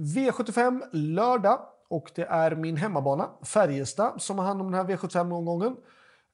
[0.00, 5.76] V75 lördag och det är min hemmabana Färjestad som har hand om den här V75-omgången.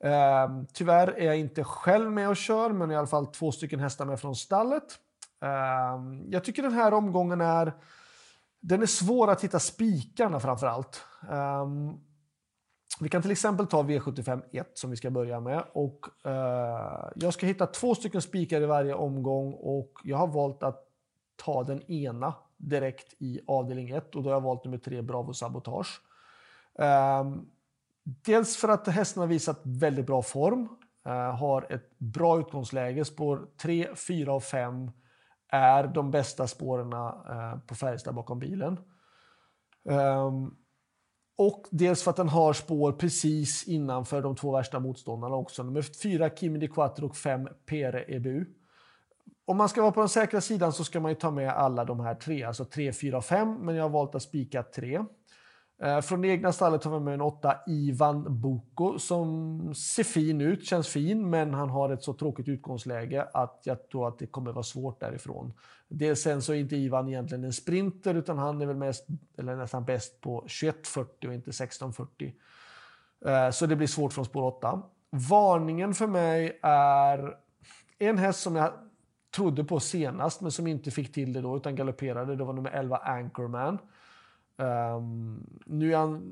[0.05, 3.81] Eh, tyvärr är jag inte själv med och kör, men i alla fall två stycken
[3.81, 4.99] hästar med från stallet.
[5.43, 7.73] Eh, jag tycker den här omgången är
[8.61, 11.03] den är svår att hitta spikarna framför allt.
[11.23, 12.01] Um, ehm,
[13.01, 15.65] vi kan till exempel ta V75 1 som vi ska börja med.
[15.73, 20.63] Och, uh, jag ska hitta två stycken spikar i varje omgång och jag har valt
[20.63, 20.83] att
[21.37, 25.33] ta den ena direkt i avdelning 1 och då har jag valt nummer 3 Bravo
[25.33, 26.01] Sabotage.
[26.75, 27.51] Um,
[28.05, 30.69] dels för att hästen har visat väldigt bra form,
[31.07, 34.91] uh, har ett bra utgångsläge, spår 3, 4 och 5
[35.49, 38.79] är de bästa spåren uh, på Färjestad bakom bilen.
[39.85, 40.57] Um,
[41.39, 45.63] och dels för att den har spår precis innanför de två värsta motståndarna också.
[45.63, 48.45] Nummer 4 Kimi Di Quattro och 5 Pere EBU.
[49.49, 51.85] Om man ska vara på den säkra sidan så ska man ju ta med alla
[51.85, 55.01] de här tre, alltså 3, 4 5, men jag har valt att spika 3.
[55.83, 60.41] Eh, från det egna stallet har vi med en 8 Ivan Boko som ser fin
[60.41, 64.27] ut, känns fin, men han har ett så tråkigt utgångsläge att jag tror att det
[64.27, 65.53] kommer vara svårt därifrån.
[65.89, 69.07] Dels sen så är inte Ivan egentligen en sprinter utan han är väl mest,
[69.39, 72.33] eller nästan bäst på 21.40 och inte 16.40.
[73.27, 74.83] Eh, så det blir svårt från spår 8.
[75.11, 77.37] Varningen för mig är
[77.99, 78.73] en häst som jag
[79.37, 82.37] trodde på senast men som inte fick till det då utan galopperade.
[82.37, 83.79] Det var nummer 11 Anchorman.
[84.57, 86.23] Um, nu är han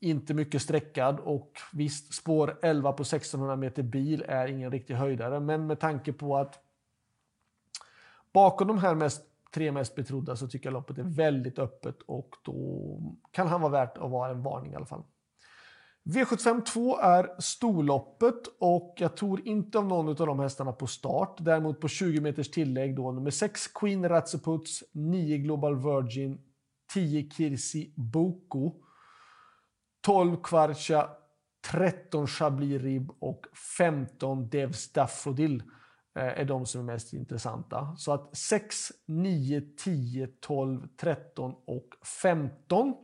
[0.00, 5.40] inte mycket sträckad och visst, spår 11 på 1600 meter bil är ingen riktig höjdare,
[5.40, 6.58] men med tanke på att
[8.32, 9.22] bakom de här mest,
[9.54, 12.54] tre mest betrodda så tycker jag loppet är väldigt öppet och då
[13.30, 15.02] kan han vara värt att vara en varning i alla fall.
[16.04, 21.36] V75 2 är storloppet och jag tror inte av någon av de hästarna på start.
[21.40, 26.40] Däremot på 20 meters tillägg då nummer 6 Queen Ratseputs, 9 Global Virgin,
[26.94, 28.72] 10 Kirsi Boko,
[30.06, 31.08] 12 Kvarcha,
[31.70, 33.46] 13 Chablis Rib och
[33.78, 35.62] 15 Devs Daffodil
[36.18, 37.96] eh, är de som är mest intressanta.
[37.96, 41.88] Så att 6, 9, 10, 12, 13 och
[42.22, 42.94] 15.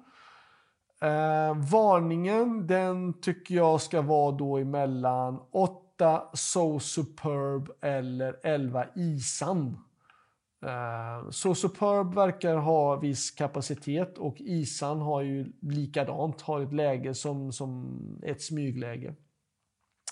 [1.01, 9.79] Eh, varningen den tycker jag ska vara då emellan 8 So Superb eller 11 Isan.
[10.67, 17.15] Eh, so Superb verkar ha viss kapacitet och Isan har ju likadant, har ett läge
[17.15, 19.15] som, som ett smygläge.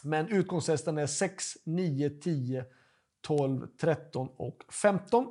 [0.02, 2.64] Men utgångshästen är 6, 9, 10,
[3.20, 5.26] 12, 13 och 15.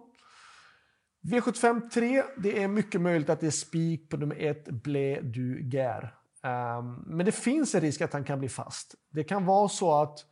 [1.28, 5.60] V75 3, det är mycket möjligt att det är spik på nummer 1, Blé du
[5.62, 6.10] Guerre.
[6.44, 8.96] Um, men det finns en risk att han kan bli fast.
[9.10, 10.26] Det kan vara så att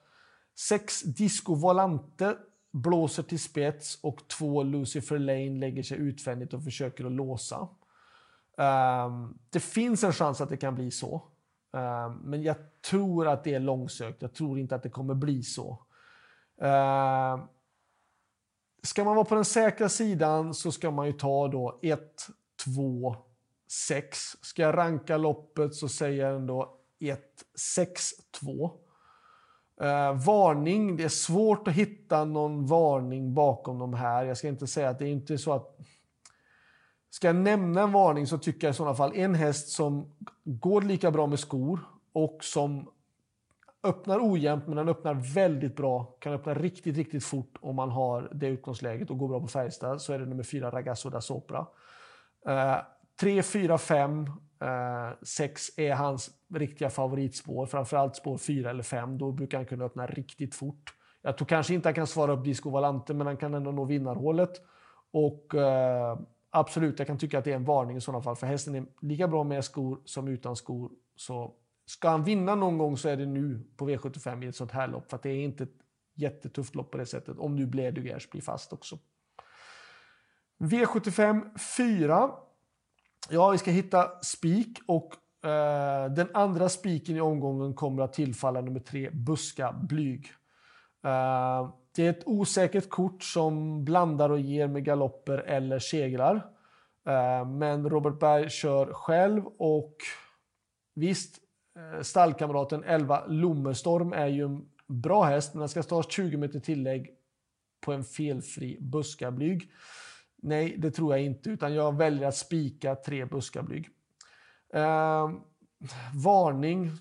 [0.57, 2.35] 6 Disco Volante
[2.71, 7.67] blåser till spets och två Lucifer Lane lägger sig utvändigt och försöker att låsa.
[8.57, 11.23] Um, det finns en chans att det kan bli så.
[11.71, 12.55] Um, men jag
[12.89, 14.21] tror att det är långsökt.
[14.21, 15.85] Jag tror inte att det kommer bli så.
[16.63, 17.45] Uh,
[18.85, 22.27] ska man vara på den säkra sidan så ska man ju ta då 1,
[22.65, 23.15] 2,
[23.87, 24.17] 6.
[24.41, 27.21] Ska jag ranka loppet så säger jag ändå 1,
[27.75, 28.71] 6, 2.
[29.81, 34.25] Eh, varning, det är svårt att hitta någon varning bakom de här.
[34.25, 35.77] Jag ska inte säga att det är inte så att...
[37.09, 40.81] Ska jag nämna en varning så tycker jag i sådana fall en häst som går
[40.81, 41.79] lika bra med skor
[42.13, 42.89] och som
[43.85, 46.17] öppnar ojämnt men den öppnar väldigt bra.
[46.19, 50.01] Kan öppna riktigt, riktigt fort om man har det utgångsläget och går bra på Färjestad
[50.01, 51.59] så är det nummer fyra Ragazzo da Sopra.
[52.49, 52.77] Uh,
[53.19, 54.29] 3, 4, 5
[55.21, 59.17] 6 är hans riktiga favoritspår, framförallt spår 4 eller 5.
[59.17, 60.93] Då brukar han kunna öppna riktigt fort.
[61.21, 63.85] Jag tror kanske inte han kan svara upp Disco Valante, men han kan ändå nå
[63.85, 64.61] vinnarhålet.
[65.11, 66.19] Och eh,
[66.49, 68.85] absolut, jag kan tycka att det är en varning i sådana fall, för hästen är
[69.01, 70.91] lika bra med skor som utan skor.
[71.15, 71.53] Så
[71.85, 74.87] ska han vinna någon gång så är det nu på V75 i ett sånt här
[74.87, 75.75] lopp, för det är inte ett
[76.15, 78.99] jättetufft lopp på det sättet, om nu Bledugers blir fast också.
[80.59, 82.31] V75 4
[83.29, 85.13] Ja, vi ska hitta spik och
[85.49, 90.27] eh, den andra spiken i omgången kommer att tillfalla nummer tre, Buska Blyg.
[91.05, 96.35] Eh, det är ett osäkert kort som blandar och ger med galopper eller segrar.
[97.07, 99.95] Eh, men Robert Berg kör själv och
[100.95, 101.39] visst,
[101.75, 106.59] Eh, stallkamraten 11 Lommestorm är ju en bra häst, men den ska ta 20 meter
[106.59, 107.09] tillägg
[107.85, 109.71] på en felfri buskablyg.
[110.37, 113.89] Nej, det tror jag inte, utan jag väljer att spika tre buskablyg.
[114.73, 115.31] Eh,
[116.13, 116.91] varning.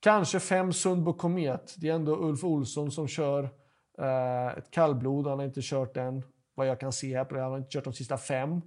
[0.00, 1.74] Kanske fem Sundbo Komet.
[1.78, 3.44] Det är ändå Ulf Olsson som kör
[3.98, 5.26] eh, ett kallblod.
[5.26, 6.22] Han har inte kört den,
[6.54, 7.24] vad jag kan se här.
[7.24, 7.40] På det.
[7.40, 8.60] Han har inte kört de sista fem.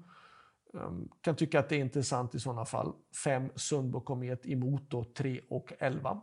[0.76, 2.94] Ehm, kan tycka att det är intressant i sådana fall.
[3.24, 6.22] Fem Sundbo Komet emot då 3 och 11.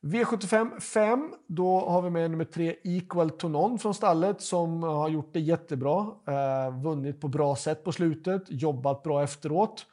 [0.00, 5.08] V75 5, då har vi med nummer 3 Equal to None från stallet som har
[5.08, 6.06] gjort det jättebra.
[6.26, 9.86] Eh, vunnit på bra sätt på slutet, jobbat bra efteråt.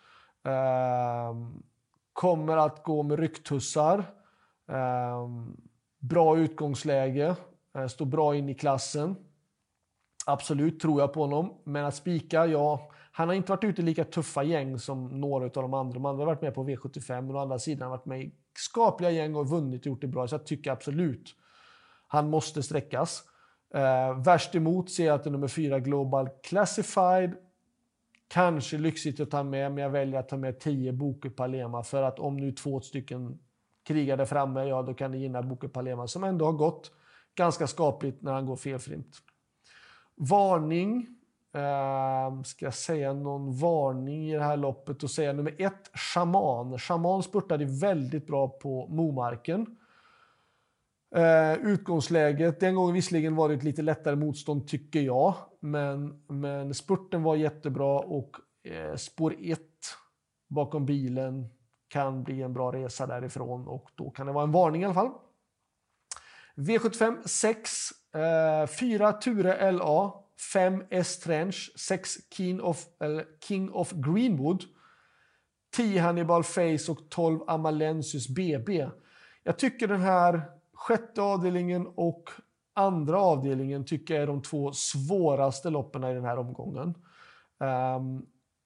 [0.47, 1.35] Eh,
[2.13, 3.97] kommer att gå med rycktussar.
[4.71, 5.29] Eh,
[6.00, 7.35] bra utgångsläge,
[7.77, 9.15] eh, står bra in i klassen.
[10.25, 13.85] Absolut tror jag på honom, men att spika, ja, han har inte varit ute i
[13.85, 15.94] lika tuffa gäng som några av de andra.
[15.94, 18.35] De andra har varit med på V75, men å andra sidan har varit med i
[18.57, 20.27] skapliga gäng och vunnit och gjort det bra.
[20.27, 21.35] Så jag tycker absolut
[22.07, 23.23] han måste sträckas.
[23.73, 27.35] Eh, värst emot ser jag att det är nummer fyra Global Classified.
[28.27, 32.03] Kanske lyxigt att ta med, men jag väljer att ta med 10 Boke Palema för
[32.03, 33.39] att om nu två stycken
[33.88, 36.91] krigar där framme, ja då kan det gynna Boke Palema som ändå har gått
[37.35, 39.17] ganska skapligt när han går felfrimt.
[40.15, 41.15] Varning.
[41.56, 46.80] Uh, ska jag säga någon varning i det här loppet och säga nummer ett, Shaman.
[46.80, 49.78] Shaman spurtade väldigt bra på Momarken.
[51.18, 56.74] Uh, utgångsläget, den gången visserligen var det ett lite lättare motstånd tycker jag, men, men
[56.74, 58.36] spurten var jättebra och
[58.69, 59.60] uh, spår 1
[60.48, 61.50] bakom bilen
[61.88, 64.94] kan bli en bra resa därifrån och då kan det vara en varning i alla
[64.94, 65.12] fall.
[66.56, 67.72] V75 6,
[68.80, 72.86] 4 Ture LA, 5 S-Trench, 6 King of,
[73.48, 74.64] King of Greenwood,
[75.76, 78.90] 10 Hannibal Face och 12 Amalensius BB.
[79.44, 80.42] Jag tycker den här
[80.74, 82.30] sjätte avdelningen och
[82.74, 86.94] andra avdelningen tycker jag är de två svåraste loppen i den här omgången.
[87.58, 88.26] Um,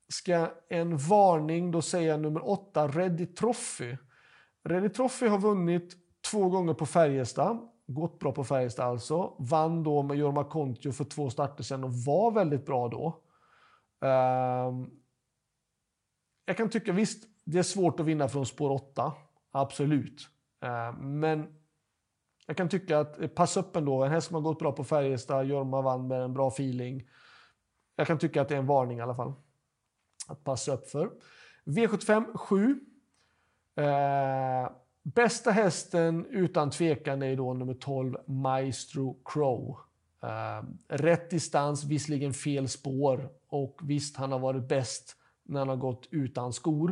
[0.10, 3.98] ska en varning, då säger jag nummer 8, Reddy Trophy.
[4.64, 5.96] Reddy Trophy har vunnit
[6.32, 9.36] två gånger på Färjestad gått bra på Färjestad alltså.
[9.40, 13.24] Vann då med Jorma Kontio för två starter sen och var väldigt bra då.
[14.08, 14.90] Ehm,
[16.46, 19.14] jag kan tycka visst, det är svårt att vinna från spår 8.
[19.52, 20.28] Absolut.
[20.62, 21.56] Ehm, men
[22.48, 24.04] jag kan tycka att pass upp ändå.
[24.04, 27.10] En häst som har gått bra på Färjestad, Jorma vann med en bra feeling.
[27.96, 29.34] Jag kan tycka att det är en varning i alla fall.
[30.28, 31.12] Att passa upp för.
[31.66, 32.80] V75 7.
[33.76, 34.70] Eh,
[35.16, 39.78] Bästa hästen utan tvekan är då nummer 12, Maestro Crow.
[40.24, 45.76] Uh, rätt distans, visserligen fel spår och visst, han har varit bäst när han har
[45.76, 46.90] gått utan skor.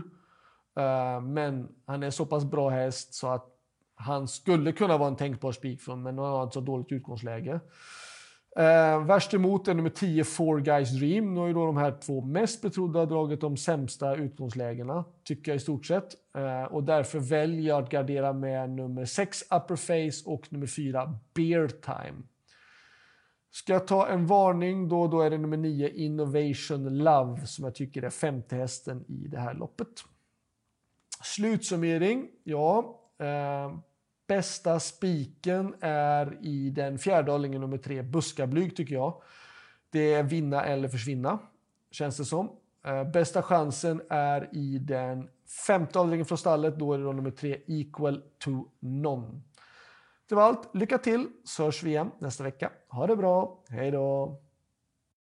[0.80, 3.46] Uh, men han är så pass bra häst så att
[3.96, 7.60] han skulle kunna vara en tänkbar spik men han har ett så dåligt utgångsläge.
[8.58, 11.34] Eh, värst emot är nummer 10, Four Guys Dream.
[11.34, 15.56] Nu har ju då de här två mest betrodda dragit de sämsta utgångslägena, tycker jag
[15.56, 16.16] i stort sett.
[16.38, 21.20] Eh, och därför väljer jag att gardera med nummer 6, Upper Face och nummer 4,
[21.34, 22.24] Beer Time.
[23.52, 27.76] Ska jag ta en varning då, då är det nummer 9, Innovation Love, som jag
[27.76, 29.88] tycker är femte hästen i det här loppet.
[31.24, 33.00] Slutsummering, ja.
[33.20, 33.78] Eh,
[34.28, 39.22] Bästa spiken är i den fjärde avdelningen nummer tre, Buskablyg tycker jag.
[39.90, 41.40] Det är vinna eller försvinna,
[41.92, 42.50] känns det som.
[42.86, 45.30] Eh, bästa chansen är i den
[45.68, 46.80] femte avdelningen från stallet.
[46.80, 49.42] Då är det då nummer tre, Equal to None.
[50.30, 50.76] Det var allt.
[50.76, 52.72] Lycka till så hörs vi igen nästa vecka.
[52.90, 53.64] Ha det bra.
[53.70, 54.42] Hej då!